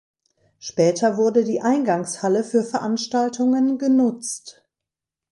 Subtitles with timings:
[0.57, 4.65] Später wurde die Eingangshalle für Veranstaltungen genutzt.